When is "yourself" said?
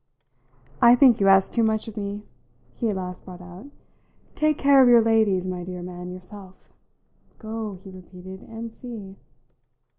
6.09-6.73